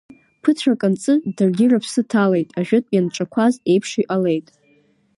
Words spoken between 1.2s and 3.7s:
даргьы рыԥсы ҭалеит, ажәытә ианҿақәаз